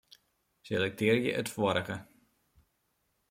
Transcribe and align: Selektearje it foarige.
Selektearje 0.69 1.35
it 1.41 1.49
foarige. 1.57 1.99